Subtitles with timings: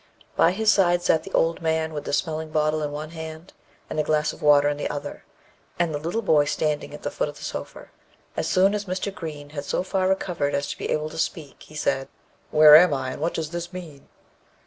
[0.35, 3.53] By his side sat the old man, with the smelling bottle in the one hand,
[3.87, 5.23] and a glass of water in the other,
[5.77, 7.89] and the little boy standing at the foot of the sofa.
[8.35, 9.13] As soon as Mr.
[9.13, 12.07] Green had so far recovered as to be able to speak, he said,
[12.49, 14.07] "Where am I, and what does this mean?"